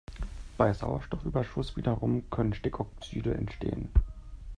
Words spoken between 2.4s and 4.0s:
Stickoxide entstehen.